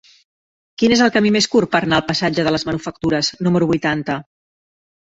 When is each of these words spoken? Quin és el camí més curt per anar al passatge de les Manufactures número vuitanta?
Quin 0.81 0.95
és 0.95 1.03
el 1.07 1.11
camí 1.17 1.33
més 1.35 1.49
curt 1.57 1.71
per 1.75 1.83
anar 1.89 2.01
al 2.01 2.07
passatge 2.09 2.49
de 2.49 2.55
les 2.57 2.67
Manufactures 2.71 3.31
número 3.49 3.73
vuitanta? 3.75 4.19